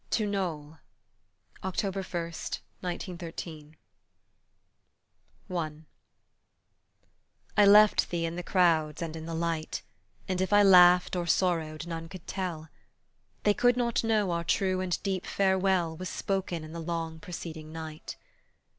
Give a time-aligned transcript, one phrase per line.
[0.09, 0.79] TO KNOLE
[1.63, 2.23] October 1,
[2.81, 3.77] 1913
[5.55, 5.71] I
[7.55, 9.83] I LEFT thee in the crowds and in the light,
[10.27, 12.69] And if I laughed or sorrowed none could tell.
[13.43, 17.71] They could not know our true and deep farewell Was spoken in the long preceding
[17.71, 18.17] night.